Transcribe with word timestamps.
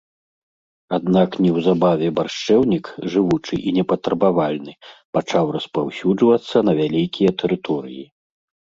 Аднак 0.97 1.29
неўзабаве 1.45 2.07
баршчэўнік, 2.21 2.85
жывучы 3.17 3.55
і 3.67 3.75
непатрабавальны, 3.77 4.73
пачаў 5.21 5.45
распаўсюджвацца 5.61 6.57
на 6.69 6.73
вялікія 6.85 7.29
тэрыторыі. 7.45 8.03